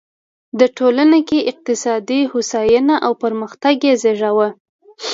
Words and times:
د 0.59 0.61
ټولنه 0.77 1.17
کې 1.27 1.47
اقتصادي 1.51 2.21
هوساینه 2.31 2.95
او 3.05 3.11
پرمختګ 3.23 3.75
یې 3.87 3.93
زېږاوه. 4.01 4.47